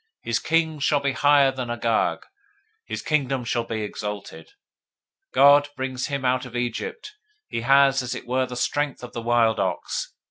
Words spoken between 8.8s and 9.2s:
of